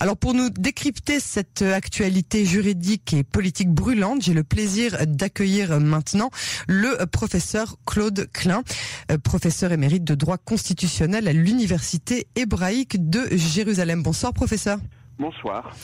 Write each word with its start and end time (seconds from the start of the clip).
Alors 0.00 0.16
pour 0.16 0.34
nous 0.34 0.50
décrypter 0.50 1.20
cette 1.20 1.62
actualité 1.62 2.44
juridique 2.44 3.14
et 3.14 3.24
politique 3.24 3.70
brûlante, 3.70 4.22
j'ai 4.22 4.34
le 4.34 4.44
plaisir 4.44 4.96
d'accueillir 5.06 5.80
maintenant 5.80 6.30
le 6.68 7.06
professeur 7.06 7.76
Claude 7.86 8.28
Klein, 8.32 8.62
euh, 9.10 9.18
professeur 9.18 9.72
émérite 9.72 10.04
de 10.04 10.14
droit 10.14 10.38
constitutionnel 10.38 11.28
à 11.28 11.32
l'Université 11.32 12.26
hébraïque 12.36 13.08
de 13.08 13.26
Jérusalem. 13.32 14.02
Bonsoir 14.02 14.32
professeur. 14.32 14.78
Bonsoir. 15.18 15.74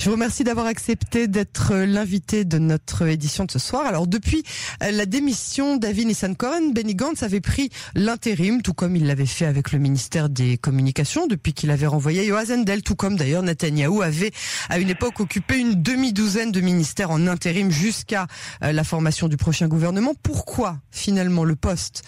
Je 0.00 0.04
vous 0.04 0.12
remercie 0.12 0.44
d'avoir 0.44 0.66
accepté 0.66 1.26
d'être 1.26 1.74
l'invité 1.74 2.44
de 2.44 2.58
notre 2.58 3.02
édition 3.08 3.44
de 3.44 3.50
ce 3.50 3.58
soir. 3.58 3.84
Alors 3.84 4.06
depuis 4.06 4.44
euh, 4.84 4.92
la 4.92 5.06
démission 5.06 5.76
d'Avi 5.76 6.06
Nissan 6.06 6.36
Cohen, 6.36 6.70
Benny 6.72 6.94
Gantz 6.94 7.24
avait 7.24 7.40
pris 7.40 7.70
l'intérim, 7.96 8.62
tout 8.62 8.74
comme 8.74 8.94
il 8.94 9.08
l'avait 9.08 9.26
fait 9.26 9.46
avec 9.46 9.72
le 9.72 9.80
ministère 9.80 10.28
des 10.28 10.56
Communications 10.58 11.26
depuis 11.26 11.52
qu'il 11.52 11.72
avait 11.72 11.88
renvoyé 11.88 12.24
Yoaz 12.26 12.52
Endel, 12.52 12.82
tout 12.82 12.94
comme 12.94 13.16
d'ailleurs 13.16 13.42
Netanyahou 13.42 14.02
avait 14.02 14.30
à 14.68 14.78
une 14.78 14.90
époque 14.90 15.18
occupé 15.18 15.58
une 15.58 15.82
demi-douzaine 15.82 16.52
de 16.52 16.60
ministères 16.60 17.10
en 17.10 17.26
intérim 17.26 17.72
jusqu'à 17.72 18.28
euh, 18.62 18.70
la 18.70 18.84
formation 18.84 19.26
du 19.26 19.36
prochain 19.36 19.66
gouvernement. 19.66 20.12
Pourquoi 20.22 20.78
finalement 20.92 21.42
le 21.42 21.56
poste 21.56 22.04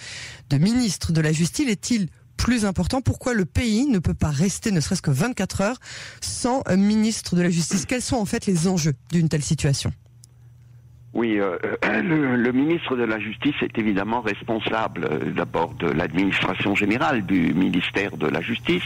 de 0.50 0.58
ministre 0.58 1.10
de 1.10 1.20
la 1.20 1.32
Justice 1.32 1.68
est-il 1.68 2.08
plus 2.38 2.64
important, 2.64 3.02
pourquoi 3.02 3.34
le 3.34 3.44
pays 3.44 3.86
ne 3.86 3.98
peut 3.98 4.14
pas 4.14 4.30
rester 4.30 4.70
ne 4.70 4.80
serait-ce 4.80 5.02
que 5.02 5.10
24 5.10 5.60
heures 5.60 5.78
sans 6.22 6.62
ministre 6.70 7.36
de 7.36 7.42
la 7.42 7.50
Justice? 7.50 7.84
Quels 7.84 8.00
sont 8.00 8.16
en 8.16 8.24
fait 8.24 8.46
les 8.46 8.68
enjeux 8.68 8.94
d'une 9.12 9.28
telle 9.28 9.42
situation? 9.42 9.92
Oui, 11.14 11.40
euh, 11.40 11.58
le, 11.82 12.52
ministre 12.52 12.94
de 12.94 13.02
la 13.02 13.18
Justice 13.18 13.54
est 13.62 13.76
évidemment 13.78 14.20
responsable 14.20 15.08
euh, 15.10 15.32
d'abord 15.32 15.74
de 15.74 15.88
l'administration 15.88 16.74
générale 16.74 17.24
du 17.24 17.54
ministère 17.54 18.16
de 18.16 18.28
la 18.28 18.40
Justice. 18.40 18.84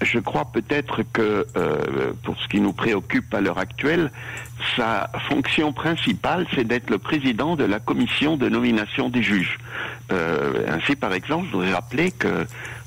Je 0.00 0.18
crois 0.18 0.46
peut-être 0.46 1.02
que 1.12 1.46
euh, 1.56 2.12
pour 2.24 2.36
ce 2.38 2.48
qui 2.48 2.60
nous 2.60 2.72
préoccupe 2.72 3.32
à 3.34 3.40
l'heure 3.40 3.58
actuelle, 3.58 4.10
sa 4.76 5.10
fonction 5.28 5.72
principale, 5.72 6.46
c'est 6.54 6.64
d'être 6.64 6.90
le 6.90 6.98
président 6.98 7.54
de 7.54 7.64
la 7.64 7.80
commission 7.80 8.36
de 8.36 8.48
nomination 8.48 9.08
des 9.08 9.22
juges. 9.22 9.58
Ainsi, 10.68 10.96
par 10.96 11.12
exemple, 11.12 11.46
je 11.46 11.52
voudrais 11.52 11.72
rappeler 11.72 12.10
que 12.10 12.46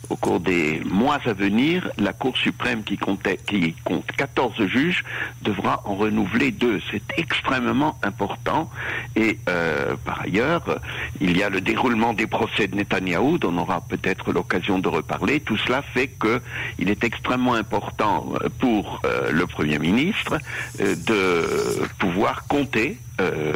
au 0.10 0.16
cours 0.16 0.40
des 0.40 0.82
mois 0.86 1.20
à 1.26 1.34
venir, 1.34 1.90
la 1.98 2.14
Cour 2.14 2.38
suprême 2.38 2.84
qui, 2.84 2.98
comptait, 2.98 3.38
qui 3.38 3.74
compte 3.84 4.06
14 4.12 4.66
juges 4.68 5.04
devra 5.42 5.82
en 5.86 5.96
renouveler 5.96 6.52
deux. 6.52 6.80
C'est 6.92 7.04
extrêmement 7.18 7.98
important. 8.04 8.70
Et 9.16 9.40
euh, 9.50 9.96
par 10.06 10.22
ailleurs, 10.22 10.80
il 11.22 11.38
y 11.38 11.44
a 11.44 11.50
le 11.50 11.62
déroulement 11.62 12.14
des 12.14 12.28
procès 12.28 12.68
de 12.68 12.76
Netanyahou, 12.76 13.38
dont 13.38 13.54
on 13.54 13.58
aura 13.58 13.82
peut-être 13.82 14.32
l'occasion 14.32 14.80
de 14.80 14.88
reparler. 14.88 15.40
Tout 15.40 15.58
cela 15.58 15.82
fait 15.82 16.10
qu'il 16.10 16.90
est 16.90 17.04
extrêmement 17.04 17.54
important 17.54 18.34
pour 18.60 19.02
euh, 19.06 19.32
le 19.32 19.48
Premier 19.48 19.80
ministre 19.80 20.38
euh, 20.82 20.96
de 20.96 21.88
pouvoir 21.98 22.48
compter, 22.48 22.98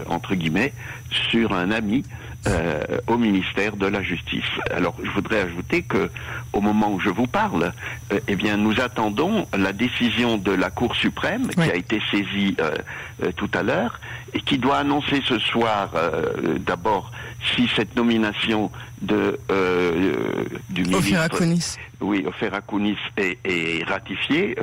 entre 0.08 0.36
guillemets, 0.36 0.73
sur 1.30 1.53
un 1.53 1.72
ami 1.72 2.03
euh, 2.47 2.99
au 3.07 3.17
ministère 3.17 3.75
de 3.75 3.85
la 3.85 4.01
Justice. 4.01 4.45
Alors, 4.71 4.95
je 5.03 5.09
voudrais 5.09 5.41
ajouter 5.41 5.81
que, 5.81 6.09
au 6.53 6.61
moment 6.61 6.93
où 6.93 6.99
je 6.99 7.09
vous 7.09 7.27
parle, 7.27 7.73
euh, 8.13 8.19
eh 8.29 8.35
bien, 8.37 8.55
nous 8.55 8.79
attendons 8.79 9.45
la 9.57 9.73
décision 9.73 10.37
de 10.37 10.51
la 10.53 10.69
Cour 10.69 10.95
suprême 10.95 11.47
qui 11.49 11.59
a 11.59 11.75
été 11.75 12.01
saisie 12.09 12.55
euh, 12.59 13.31
tout 13.35 13.49
à 13.53 13.61
l'heure 13.61 13.99
et 14.33 14.39
qui 14.39 14.57
doit 14.57 14.77
annoncer 14.77 15.21
ce 15.27 15.37
soir, 15.37 15.91
d'abord, 16.59 17.11
si 17.55 17.67
cette 17.75 17.95
nomination 17.95 18.71
de 19.01 19.39
du 20.69 20.83
ministre, 20.83 21.43
oui, 22.02 22.23
Ofer 22.25 22.53
Akounis 22.53 22.97
est, 23.17 23.38
est 23.44 23.83
ratifiée. 23.83 24.55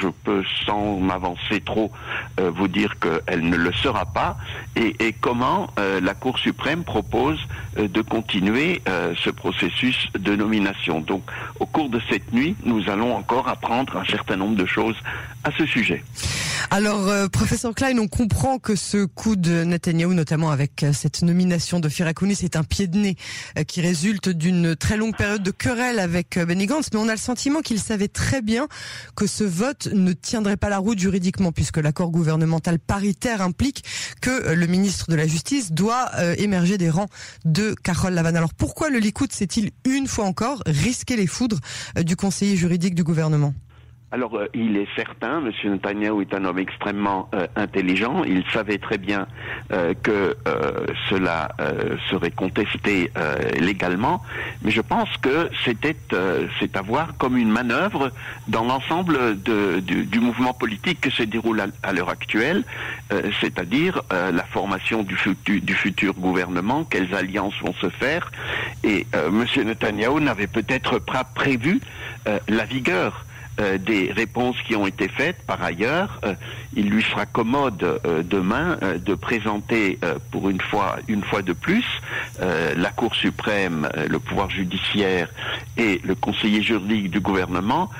je 0.00 0.08
peux, 0.24 0.42
sans 0.64 0.98
m'avancer 0.98 1.60
trop, 1.60 1.90
vous 2.38 2.68
dire 2.68 2.94
qu'elle 2.98 3.48
ne 3.48 3.56
le 3.56 3.72
sera 3.72 4.06
pas. 4.06 4.36
Et, 4.76 5.14
comment 5.20 5.68
la 5.76 6.14
Cour 6.14 6.38
suprême 6.38 6.84
propose 6.84 7.38
euh, 7.78 7.88
de 7.88 8.02
continuer 8.02 8.82
euh, 8.88 9.14
ce 9.22 9.30
processus 9.30 10.08
de 10.18 10.34
nomination. 10.34 11.00
Donc, 11.00 11.22
au 11.60 11.66
cours 11.66 11.88
de 11.88 12.00
cette 12.10 12.32
nuit, 12.32 12.56
nous 12.64 12.88
allons 12.88 13.14
encore 13.14 13.48
apprendre 13.48 13.96
un 13.96 14.04
certain 14.04 14.36
nombre 14.36 14.56
de 14.56 14.66
choses 14.66 14.96
à 15.44 15.50
ce 15.56 15.66
sujet. 15.66 16.02
Alors, 16.70 17.08
euh, 17.08 17.28
professeur 17.28 17.74
Klein, 17.74 17.98
on 17.98 18.08
comprend 18.08 18.58
que 18.58 18.74
ce 18.74 19.04
coup 19.04 19.36
de 19.36 19.62
Netanyahu, 19.64 20.14
notamment 20.14 20.50
avec 20.50 20.84
cette 20.92 21.22
nomination 21.22 21.80
de 21.80 21.88
Firakounis, 21.88 22.38
est 22.42 22.56
un 22.56 22.64
pied 22.64 22.86
de 22.86 22.98
nez 22.98 23.16
qui 23.66 23.80
résulte 23.80 24.28
d'une 24.28 24.74
très 24.74 24.96
longue 24.96 25.16
période 25.16 25.42
de 25.42 25.50
querelle 25.50 25.98
avec 25.98 26.38
Benny 26.38 26.66
Mais 26.92 26.98
on 26.98 27.08
a 27.08 27.12
le 27.12 27.18
sentiment 27.18 27.60
qu'il 27.60 27.80
savait 27.80 28.08
très 28.08 28.42
bien 28.42 28.68
que 29.14 29.26
ce 29.26 29.44
vote 29.44 29.88
ne 29.92 30.12
tiendrait 30.12 30.56
pas 30.56 30.68
la 30.68 30.78
route 30.78 30.98
juridiquement, 30.98 31.52
puisque 31.52 31.78
l'accord 31.78 32.10
gouvernemental 32.10 32.78
paritaire 32.78 33.42
implique 33.42 33.84
que 34.20 34.52
le 34.52 34.66
ministre 34.66 35.10
de 35.10 35.16
la 35.16 35.26
Justice 35.26 35.72
doit 35.72 36.10
émerger 36.38 36.78
des 36.78 36.90
rangs 36.90 37.08
de 37.44 37.74
Carole 37.82 38.14
Lavanne. 38.14 38.36
Alors 38.36 38.54
pourquoi 38.54 38.90
le 38.90 38.98
Likoud 38.98 39.32
s'est-il 39.32 39.70
une 39.84 40.06
fois 40.06 40.24
encore 40.24 40.62
risqué 40.66 41.16
les 41.16 41.26
foudres 41.26 41.60
euh, 41.96 42.02
du 42.02 42.16
conseiller 42.16 42.56
juridique 42.56 42.94
du 42.94 43.04
gouvernement? 43.04 43.54
Alors, 44.12 44.36
euh, 44.36 44.46
il 44.54 44.76
est 44.76 44.86
certain, 44.94 45.44
M. 45.44 45.50
Netanyahu 45.64 46.22
est 46.22 46.32
un 46.32 46.44
homme 46.44 46.60
extrêmement 46.60 47.28
euh, 47.34 47.48
intelligent. 47.56 48.22
Il 48.22 48.44
savait 48.52 48.78
très 48.78 48.98
bien 48.98 49.26
euh, 49.72 49.94
que 50.00 50.36
cela 51.10 51.48
serait 52.10 52.30
contesté 52.30 53.10
légalement, 53.58 54.22
mais 54.62 54.70
je 54.70 54.80
pense 54.80 55.08
que 55.18 55.50
c'était 55.64 55.96
c'est 56.60 56.76
à 56.76 56.82
voir 56.82 57.16
comme 57.16 57.36
une 57.36 57.50
manœuvre 57.50 58.10
dans 58.48 58.64
l'ensemble 58.64 59.36
du, 59.40 60.04
du, 60.06 60.20
mouvement 60.20 60.52
politique 60.52 61.00
que 61.00 61.10
se 61.10 61.22
déroule 61.22 61.62
à, 61.82 61.92
l'heure 61.92 62.08
actuelle, 62.08 62.64
c'est-à-dire 63.40 64.02
la 64.10 64.44
formation 64.44 65.02
du 65.02 65.16
du 65.60 65.74
futur 65.74 66.14
gouvernement, 66.14 66.84
quelles 66.84 67.14
alliances 67.14 67.58
vont 67.60 67.74
se 67.74 67.88
faire. 67.88 68.30
Et 68.84 69.06
M. 69.14 69.44
Netanyahu 69.64 70.20
n'avait 70.20 70.46
peut-être 70.46 70.98
pas 70.98 71.24
prévu 71.24 71.80
la 72.48 72.64
vigueur 72.64 73.26
euh, 73.58 73.78
des 73.78 74.12
réponses 74.12 74.56
qui 74.66 74.76
ont 74.76 74.86
été 74.86 75.08
faites. 75.08 75.38
Par 75.46 75.62
ailleurs, 75.62 76.20
euh, 76.26 76.34
il 76.74 76.90
lui 76.90 77.02
sera 77.02 77.24
commode 77.24 77.82
euh, 77.82 78.22
demain 78.22 78.76
de 79.02 79.14
présenter 79.14 79.98
pour 80.30 80.50
une 80.50 80.60
fois, 80.60 80.96
une 81.08 81.22
fois 81.22 81.40
de 81.40 81.52
plus, 81.52 81.84
la 82.38 82.90
Cour 82.90 83.14
suprême, 83.14 83.88
le 84.08 84.18
pouvoir 84.18 84.50
judiciaire 84.50 85.28
et 85.76 86.00
le 86.04 86.14
conseiller 86.14 86.62
juridique 86.62 87.10
du 87.10 87.20
gouvernement 87.20 87.90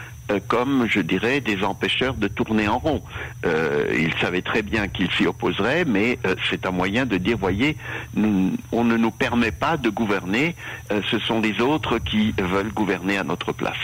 comme, 0.49 0.89
je 0.91 1.01
dirais, 1.01 1.41
des 1.41 1.63
empêcheurs 1.63 2.15
de 2.15 2.27
tourner 2.27 2.67
en 2.67 2.79
rond. 2.79 3.03
il 3.45 4.13
savait 4.21 4.43
très 4.43 4.63
bien 4.63 4.89
qu'il 4.89 5.09
s'y 5.13 5.25
opposerait, 5.25 5.85
mais 5.85 6.19
c'est 6.51 6.67
un 6.67 6.73
moyen 6.73 7.07
de 7.07 7.17
dire, 7.17 7.39
voyez, 7.39 7.77
on 8.17 8.85
ne 8.85 8.97
nous 8.97 9.13
permet 9.13 9.53
pas 9.53 9.77
de 9.77 9.89
gouverner, 9.89 10.57
ce 10.91 11.19
sont 11.21 11.41
les 11.41 11.61
autres 11.61 11.99
qui 11.99 12.35
veulent 12.39 12.73
gouverner 12.73 13.19
à 13.19 13.25
notre 13.25 13.53
place. 13.53 13.77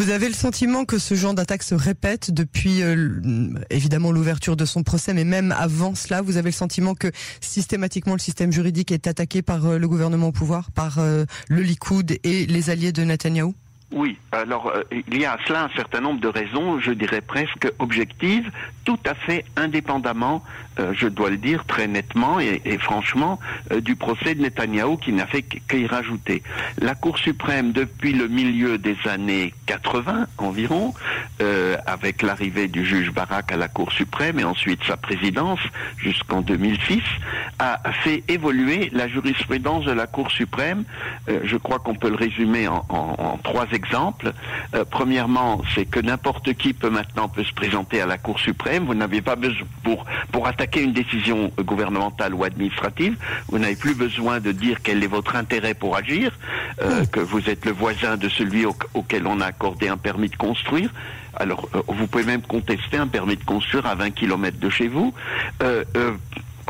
Vous 0.00 0.08
avez 0.08 0.28
le 0.28 0.34
sentiment 0.34 0.86
que 0.86 0.96
ce 0.96 1.14
genre 1.14 1.34
d'attaque 1.34 1.62
se 1.62 1.74
répète 1.74 2.30
depuis 2.30 2.82
euh, 2.82 3.50
évidemment 3.68 4.12
l'ouverture 4.12 4.56
de 4.56 4.64
son 4.64 4.82
procès, 4.82 5.12
mais 5.12 5.24
même 5.24 5.52
avant 5.52 5.94
cela, 5.94 6.22
vous 6.22 6.38
avez 6.38 6.48
le 6.48 6.54
sentiment 6.54 6.94
que 6.94 7.08
systématiquement 7.42 8.14
le 8.14 8.18
système 8.18 8.50
juridique 8.50 8.92
est 8.92 9.06
attaqué 9.06 9.42
par 9.42 9.66
euh, 9.66 9.78
le 9.78 9.88
gouvernement 9.88 10.28
au 10.28 10.32
pouvoir, 10.32 10.70
par 10.70 11.00
euh, 11.00 11.26
le 11.50 11.60
Likoud 11.60 12.12
et 12.24 12.46
les 12.46 12.70
alliés 12.70 12.92
de 12.92 13.04
Netanyahou? 13.04 13.54
Oui, 13.92 14.16
alors 14.32 14.72
il 14.90 15.20
y 15.20 15.24
a 15.24 15.32
à 15.32 15.38
cela 15.46 15.64
un 15.64 15.76
certain 15.76 16.00
nombre 16.00 16.20
de 16.20 16.28
raisons, 16.28 16.78
je 16.80 16.92
dirais 16.92 17.20
presque 17.20 17.68
objectives, 17.80 18.48
tout 18.84 19.00
à 19.04 19.14
fait 19.14 19.44
indépendamment, 19.56 20.44
je 20.92 21.08
dois 21.08 21.28
le 21.28 21.38
dire 21.38 21.64
très 21.66 21.88
nettement 21.88 22.38
et, 22.38 22.78
franchement, 22.78 23.40
du 23.82 23.96
procès 23.96 24.36
de 24.36 24.42
Netanyahou 24.42 24.96
qui 24.96 25.12
n'a 25.12 25.26
fait 25.26 25.42
qu'y 25.42 25.86
rajouter. 25.88 26.44
La 26.78 26.94
Cour 26.94 27.18
suprême, 27.18 27.72
depuis 27.72 28.12
le 28.12 28.28
milieu 28.28 28.78
des 28.78 28.96
années 29.06 29.52
80 29.70 30.26
environ, 30.38 30.94
avec 31.86 32.22
l'arrivée 32.22 32.68
du 32.68 32.84
juge 32.84 33.10
Barak 33.10 33.52
à 33.52 33.56
la 33.56 33.68
Cour 33.68 33.92
suprême 33.92 34.38
et 34.38 34.44
ensuite 34.44 34.82
sa 34.84 34.96
présidence 34.96 35.60
jusqu'en 35.96 36.40
2006, 36.42 37.00
a 37.58 37.78
fait 38.04 38.22
évoluer 38.28 38.90
la 38.92 39.08
jurisprudence 39.08 39.84
de 39.84 39.92
la 39.92 40.06
Cour 40.06 40.30
suprême. 40.30 40.84
je 41.28 41.56
crois 41.56 41.78
qu'on 41.78 41.94
peut 41.94 42.10
le 42.10 42.16
résumer 42.16 42.68
en, 42.68 42.84
en, 42.88 43.14
en 43.18 43.38
trois 43.38 43.66
exemples 43.72 43.80
exemple. 43.80 44.32
Euh, 44.74 44.84
premièrement, 44.88 45.62
c'est 45.74 45.86
que 45.86 46.00
n'importe 46.00 46.52
qui 46.54 46.72
peut 46.74 46.90
maintenant 46.90 47.28
peut 47.28 47.44
se 47.44 47.52
présenter 47.52 48.00
à 48.00 48.06
la 48.06 48.18
Cour 48.18 48.38
suprême. 48.38 48.84
Vous 48.84 48.94
n'avez 48.94 49.22
pas 49.22 49.36
besoin 49.36 49.66
pour 49.82 50.04
pour 50.32 50.46
attaquer 50.46 50.82
une 50.82 50.92
décision 50.92 51.50
gouvernementale 51.58 52.34
ou 52.34 52.44
administrative. 52.44 53.16
Vous 53.48 53.58
n'avez 53.58 53.76
plus 53.76 53.94
besoin 53.94 54.38
de 54.40 54.52
dire 54.52 54.78
quel 54.82 55.02
est 55.02 55.08
votre 55.08 55.34
intérêt 55.34 55.74
pour 55.74 55.96
agir, 55.96 56.38
euh, 56.82 57.04
que 57.06 57.20
vous 57.20 57.48
êtes 57.48 57.64
le 57.64 57.72
voisin 57.72 58.16
de 58.16 58.28
celui 58.28 58.64
auquel 58.94 59.26
on 59.26 59.40
a 59.40 59.52
accordé 59.60 59.88
un 59.88 59.98
permis 59.98 60.30
de 60.30 60.36
construire. 60.36 60.90
Alors, 61.34 61.68
euh, 61.74 61.82
vous 61.86 62.06
pouvez 62.06 62.24
même 62.24 62.40
contester 62.40 62.96
un 62.96 63.06
permis 63.06 63.36
de 63.36 63.44
construire 63.44 63.84
à 63.84 63.94
20 63.94 64.12
km 64.12 64.58
de 64.58 64.70
chez 64.70 64.88
vous. 64.88 65.12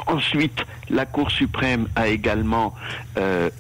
Ensuite, 0.07 0.65
la 0.89 1.07
Cour 1.07 1.31
suprême 1.31 1.87
a 1.95 2.09
également 2.09 2.75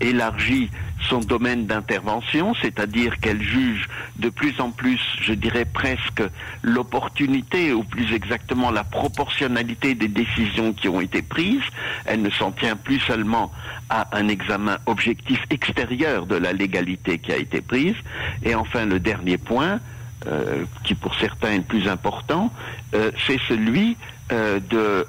élargi 0.00 0.70
son 1.10 1.18
domaine 1.18 1.66
d'intervention, 1.66 2.54
c'est-à-dire 2.62 3.18
qu'elle 3.18 3.42
juge 3.42 3.88
de 4.16 4.28
plus 4.28 4.60
en 4.60 4.70
plus, 4.70 5.00
je 5.20 5.34
dirais 5.34 5.64
presque, 5.64 6.22
l'opportunité, 6.62 7.72
ou 7.72 7.82
plus 7.82 8.14
exactement 8.14 8.70
la 8.70 8.84
proportionnalité 8.84 9.96
des 9.96 10.06
décisions 10.06 10.72
qui 10.72 10.88
ont 10.88 11.00
été 11.00 11.20
prises. 11.20 11.68
Elle 12.06 12.22
ne 12.22 12.30
s'en 12.30 12.52
tient 12.52 12.76
plus 12.76 13.00
seulement 13.00 13.50
à 13.88 14.16
un 14.16 14.28
examen 14.28 14.78
objectif 14.86 15.40
extérieur 15.50 16.26
de 16.26 16.36
la 16.36 16.52
légalité 16.52 17.18
qui 17.18 17.32
a 17.32 17.36
été 17.36 17.60
prise. 17.60 17.96
Et 18.44 18.54
enfin, 18.54 18.86
le 18.86 19.00
dernier 19.00 19.36
point, 19.36 19.80
euh, 20.26 20.64
qui 20.84 20.94
pour 20.94 21.14
certains 21.16 21.52
est 21.52 21.58
le 21.58 21.64
plus 21.64 21.88
important, 21.88 22.52
euh, 22.94 23.10
c'est 23.26 23.40
celui 23.48 23.96
euh, 24.30 24.60
de 24.70 25.06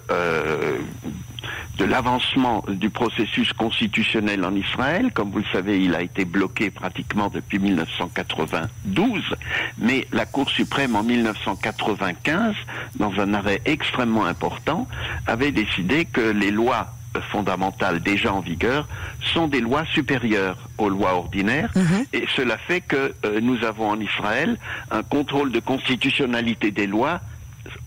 de 1.77 1.85
l'avancement 1.85 2.63
du 2.67 2.89
processus 2.89 3.53
constitutionnel 3.53 4.45
en 4.45 4.55
Israël. 4.55 5.11
Comme 5.13 5.31
vous 5.31 5.39
le 5.39 5.45
savez, 5.51 5.81
il 5.83 5.95
a 5.95 6.01
été 6.01 6.25
bloqué 6.25 6.69
pratiquement 6.69 7.29
depuis 7.29 7.59
1992, 7.59 9.35
mais 9.77 10.07
la 10.11 10.25
Cour 10.25 10.49
suprême 10.49 10.95
en 10.95 11.03
1995, 11.03 12.55
dans 12.95 13.13
un 13.19 13.33
arrêt 13.33 13.61
extrêmement 13.65 14.25
important, 14.25 14.88
avait 15.27 15.51
décidé 15.51 16.05
que 16.05 16.21
les 16.21 16.51
lois 16.51 16.93
fondamentales 17.31 17.99
déjà 17.99 18.33
en 18.33 18.39
vigueur 18.39 18.87
sont 19.33 19.47
des 19.47 19.59
lois 19.59 19.83
supérieures 19.94 20.57
aux 20.77 20.89
lois 20.89 21.13
ordinaires 21.13 21.69
mhm. 21.75 22.05
et 22.13 22.25
cela 22.35 22.57
fait 22.57 22.81
que 22.81 23.13
euh, 23.25 23.41
nous 23.41 23.63
avons 23.65 23.89
en 23.89 23.99
Israël 23.99 24.57
un 24.91 25.03
contrôle 25.03 25.51
de 25.51 25.59
constitutionnalité 25.59 26.71
des 26.71 26.87
lois 26.87 27.19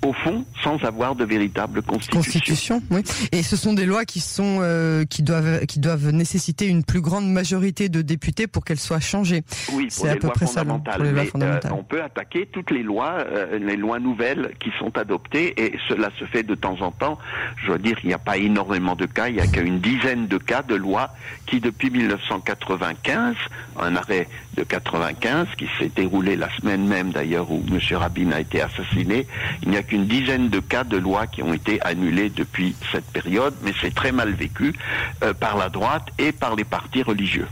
au 0.04 0.12
fond, 0.12 0.44
sans 0.62 0.82
avoir 0.84 1.14
de 1.14 1.24
véritable 1.24 1.82
constitution. 1.82 2.20
Constitution, 2.20 2.82
oui. 2.90 3.02
Et 3.32 3.42
ce 3.42 3.56
sont 3.56 3.72
des 3.72 3.86
lois 3.86 4.04
qui 4.04 4.20
sont 4.20 4.58
euh, 4.60 5.04
qui 5.04 5.22
doivent 5.22 5.66
qui 5.66 5.78
doivent 5.78 6.10
nécessiter 6.10 6.66
une 6.66 6.84
plus 6.84 7.00
grande 7.00 7.30
majorité 7.30 7.88
de 7.88 8.02
députés 8.02 8.46
pour 8.46 8.64
qu'elles 8.64 8.78
soient 8.78 9.00
changées. 9.00 9.42
Oui, 9.72 9.86
c'est 9.88 10.08
à 10.08 10.16
peu 10.16 10.28
près 10.28 10.46
ça. 10.46 10.64
Pour 10.64 10.80
les 11.02 11.12
lois 11.12 11.22
euh, 11.22 11.26
fondamentales. 11.26 11.72
on 11.72 11.82
peut 11.82 12.02
attaquer 12.02 12.46
toutes 12.52 12.70
les 12.70 12.82
lois, 12.82 13.16
euh, 13.18 13.58
les 13.58 13.76
lois 13.76 13.98
nouvelles 13.98 14.52
qui 14.60 14.70
sont 14.78 14.96
adoptées, 14.96 15.54
et 15.60 15.78
cela 15.88 16.10
se 16.18 16.24
fait 16.24 16.42
de 16.42 16.54
temps 16.54 16.80
en 16.80 16.90
temps. 16.90 17.18
Je 17.64 17.72
veux 17.72 17.78
dire, 17.78 17.98
il 18.04 18.08
n'y 18.08 18.14
a 18.14 18.18
pas 18.18 18.36
énormément 18.36 18.94
de 18.94 19.06
cas, 19.06 19.28
il 19.28 19.36
n'y 19.36 19.40
a 19.40 19.46
qu'une 19.46 19.80
dizaine 19.80 20.26
de 20.26 20.38
cas 20.38 20.62
de 20.62 20.74
lois 20.74 21.10
qui, 21.46 21.60
depuis 21.60 21.90
1995, 21.90 23.36
un 23.80 23.96
arrêt 23.96 24.28
de 24.56 24.62
95 24.62 25.48
qui 25.58 25.68
s'est 25.78 25.90
déroulé 25.94 26.36
la 26.36 26.48
semaine 26.56 26.86
même 26.86 27.10
d'ailleurs 27.10 27.50
où 27.50 27.62
M. 27.68 27.78
Rabin 27.96 28.32
a 28.32 28.40
été 28.40 28.60
assassiné, 28.60 29.26
il 29.64 29.70
n'y 29.70 29.76
a 29.78 29.82
qu'une 29.82 30.06
dizaine 30.06 30.50
de 30.50 30.60
cas 30.60 30.84
de 30.84 30.98
lois 30.98 31.26
qui 31.26 31.42
ont 31.42 31.54
été 31.54 31.80
annulés 31.82 32.28
depuis 32.28 32.76
cette 32.92 33.06
période, 33.06 33.54
mais 33.62 33.72
c'est 33.80 33.94
très 33.94 34.12
mal 34.12 34.32
vécu 34.34 34.74
euh, 35.22 35.32
par 35.32 35.56
la 35.56 35.70
droite 35.70 36.06
et 36.18 36.32
par 36.32 36.54
les 36.54 36.64
partis 36.64 37.02
religieux. 37.02 37.46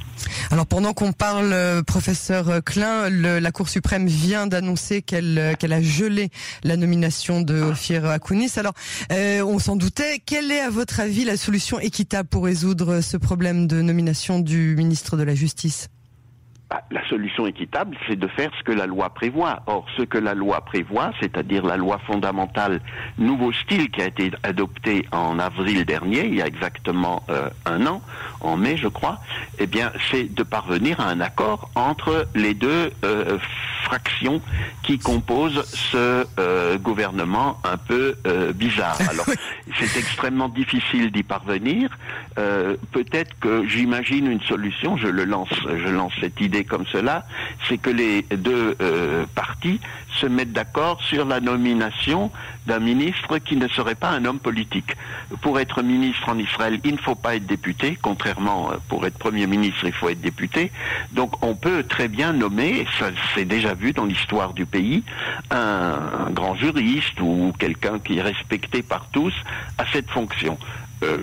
Alors 0.50 0.66
pendant 0.66 0.92
qu'on 0.92 1.12
parle, 1.12 1.52
euh, 1.52 1.82
professeur 1.82 2.62
Klein, 2.64 3.08
la 3.08 3.52
Cour 3.52 3.68
suprême 3.68 4.06
vient 4.06 4.46
d'annoncer 4.46 5.00
qu'elle 5.00 5.38
euh, 5.38 5.54
qu'elle 5.54 5.72
a 5.72 5.80
gelé 5.80 6.30
la 6.64 6.76
nomination 6.76 7.40
de 7.40 7.60
Ophir 7.62 8.04
Akounis. 8.04 8.52
Alors 8.56 8.74
on 9.10 9.58
s'en 9.58 9.76
doutait. 9.76 10.20
Quelle 10.24 10.50
est 10.50 10.60
à 10.60 10.70
votre 10.70 11.00
avis 11.00 11.24
la 11.24 11.36
solution 11.36 11.78
équitable 11.80 12.28
pour 12.28 12.44
résoudre 12.44 13.00
ce 13.00 13.16
problème 13.16 13.66
de 13.66 13.80
nomination 13.80 14.38
du 14.38 14.74
ministre 14.76 15.16
de 15.16 15.22
la 15.22 15.34
Justice? 15.34 15.88
Bah, 16.72 16.80
la 16.90 17.06
solution 17.08 17.46
équitable, 17.46 17.98
c'est 18.08 18.16
de 18.16 18.26
faire 18.28 18.50
ce 18.58 18.62
que 18.62 18.72
la 18.72 18.86
loi 18.86 19.10
prévoit. 19.10 19.62
Or, 19.66 19.84
ce 19.98 20.04
que 20.04 20.16
la 20.16 20.32
loi 20.32 20.62
prévoit, 20.62 21.10
c'est-à-dire 21.20 21.66
la 21.66 21.76
loi 21.76 21.98
fondamentale 22.06 22.80
nouveau 23.18 23.52
style 23.52 23.90
qui 23.90 24.00
a 24.00 24.06
été 24.06 24.30
adoptée 24.42 25.06
en 25.12 25.38
avril 25.38 25.84
dernier, 25.84 26.24
il 26.24 26.34
y 26.34 26.40
a 26.40 26.46
exactement 26.46 27.24
euh, 27.28 27.50
un 27.66 27.86
an, 27.86 28.00
en 28.40 28.56
mai, 28.56 28.78
je 28.78 28.88
crois, 28.88 29.18
eh 29.58 29.66
bien, 29.66 29.92
c'est 30.10 30.34
de 30.34 30.42
parvenir 30.42 30.98
à 30.98 31.10
un 31.10 31.20
accord 31.20 31.68
entre 31.74 32.26
les 32.34 32.54
deux 32.54 32.90
euh, 33.04 33.36
fractions 33.82 34.40
qui 34.82 34.98
composent 34.98 35.64
ce 35.66 36.26
euh, 36.38 36.78
gouvernement 36.78 37.58
un 37.64 37.76
peu 37.76 38.16
bizarre. 38.54 38.98
Alors, 39.10 39.26
c'est 39.78 39.98
extrêmement 39.98 40.48
difficile 40.48 41.10
d'y 41.10 41.22
parvenir. 41.22 41.90
Peut-être 42.34 43.38
que 43.40 43.66
j'imagine 43.66 44.30
une 44.30 44.40
solution. 44.42 44.96
Je 44.96 45.08
le 45.08 45.24
lance, 45.24 45.52
je 45.66 45.88
lance 45.88 46.12
cette 46.20 46.40
idée 46.40 46.64
comme 46.64 46.86
cela, 46.86 47.24
c'est 47.68 47.78
que 47.78 47.90
les 47.90 48.22
deux 48.22 48.76
euh, 48.80 49.24
partis 49.34 49.80
se 50.20 50.26
mettent 50.26 50.52
d'accord 50.52 51.02
sur 51.02 51.24
la 51.24 51.40
nomination 51.40 52.30
d'un 52.66 52.78
ministre 52.78 53.38
qui 53.38 53.56
ne 53.56 53.66
serait 53.68 53.94
pas 53.94 54.10
un 54.10 54.24
homme 54.24 54.38
politique. 54.38 54.94
Pour 55.40 55.58
être 55.58 55.82
ministre 55.82 56.28
en 56.28 56.38
Israël, 56.38 56.80
il 56.84 56.92
ne 56.92 56.98
faut 56.98 57.14
pas 57.14 57.36
être 57.36 57.46
député, 57.46 57.98
contrairement 58.00 58.70
euh, 58.70 58.76
pour 58.88 59.06
être 59.06 59.18
Premier 59.18 59.46
ministre, 59.46 59.84
il 59.84 59.92
faut 59.92 60.08
être 60.08 60.20
député. 60.20 60.70
Donc 61.12 61.42
on 61.44 61.54
peut 61.54 61.82
très 61.82 62.08
bien 62.08 62.32
nommer, 62.32 62.86
ça 62.98 63.10
c'est 63.34 63.44
déjà 63.44 63.71
vu 63.74 63.92
dans 63.92 64.04
l'histoire 64.04 64.52
du 64.52 64.66
pays, 64.66 65.02
un, 65.50 66.26
un 66.26 66.30
grand 66.30 66.54
juriste 66.54 67.20
ou 67.20 67.52
quelqu'un 67.58 67.98
qui 67.98 68.18
est 68.18 68.22
respecté 68.22 68.82
par 68.82 69.06
tous 69.12 69.34
à 69.78 69.84
cette 69.92 70.10
fonction. 70.10 70.58
Euh, 71.02 71.18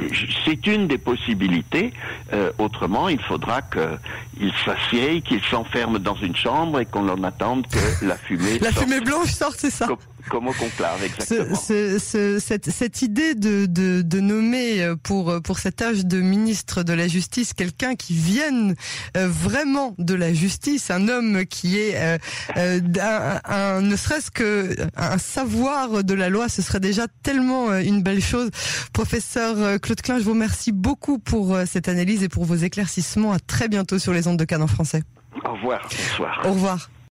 c'est 0.46 0.68
une 0.68 0.88
des 0.88 0.98
possibilités. 0.98 1.94
Euh, 2.34 2.52
autrement, 2.58 3.08
il 3.10 3.22
faudra 3.22 3.62
qu'il 3.62 4.52
s'assieye, 4.66 5.22
qu'il 5.22 5.42
s'enferme 5.44 6.00
dans 6.00 6.16
une 6.16 6.36
chambre 6.36 6.80
et 6.80 6.86
qu'on 6.86 7.08
en 7.08 7.24
attende 7.24 7.66
que 7.68 8.06
la 8.06 8.18
fumée. 8.18 8.60
la 8.60 8.72
fumée 8.72 9.00
blanche 9.00 9.32
sorte, 9.32 9.56
c'est 9.58 9.70
ça. 9.70 9.88
Comme, 10.30 10.48
au 10.48 10.54
conclave, 10.54 11.04
exactement. 11.04 11.56
cette, 11.56 13.02
idée 13.02 13.36
de, 13.36 14.20
nommer 14.20 14.82
euh, 14.82 14.96
pour 14.96 15.42
pour 15.42 15.60
cet 15.60 15.82
âge 15.82 16.06
de 16.06 16.20
ministre 16.20 16.84
de 16.84 16.94
la 16.94 17.08
Justice 17.08 17.54
quelqu'un 17.54 17.96
qui 17.96 18.14
vienne 18.14 18.76
vraiment 19.16 19.96
de 19.98 20.14
la 20.14 20.34
justice, 20.34 20.92
un 20.92 21.08
homme 21.08 21.46
qui 21.46 21.78
est 21.78 22.20
un, 22.56 23.82
ne 23.82 23.96
serait-ce 23.96 24.32
que 24.32 24.76
un 24.96 25.18
savoir 25.18 26.04
de 26.04 26.14
la 26.14 26.30
loi, 26.30 26.50
ce 26.50 26.62
serait 26.62 26.80
déjà 26.80 27.08
tellement 27.24 27.74
une 27.78 28.02
belle 28.02 28.22
chose, 28.22 28.50
professeur. 28.94 29.56
Euh, 29.58 29.78
Claude 29.78 30.02
Klein, 30.02 30.20
je 30.20 30.24
vous 30.24 30.32
remercie 30.32 30.72
beaucoup 30.72 31.20
pour 31.20 31.56
euh, 31.56 31.66
cette 31.66 31.88
analyse 31.88 32.24
et 32.24 32.30
pour 32.30 32.46
vos 32.46 32.56
éclaircissements. 32.56 33.32
À 33.32 33.40
très 33.40 33.68
bientôt 33.68 34.00
sur 34.00 34.14
les 34.14 34.28
ondes 34.28 34.38
de 34.38 34.46
Cannes 34.46 34.62
en 34.62 34.68
français. 34.68 35.04
Au 35.46 35.54
revoir. 35.54 35.82
Bonsoir. 35.90 36.42
Au 36.46 36.54
revoir. 36.54 36.90